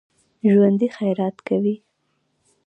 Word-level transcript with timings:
ژوندي 0.51 0.87
خیرات 0.97 1.37
کوي 1.47 1.75